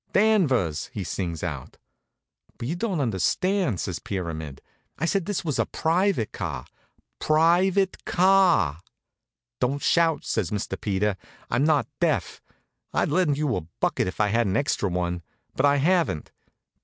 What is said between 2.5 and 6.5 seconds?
"But you don't understand," says Pyramid. "I said this was a private